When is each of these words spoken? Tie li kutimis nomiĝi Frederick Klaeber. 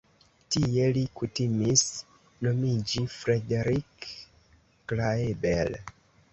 Tie 0.53 0.87
li 0.95 1.03
kutimis 1.21 1.83
nomiĝi 2.47 3.05
Frederick 3.19 4.11
Klaeber. 4.93 5.75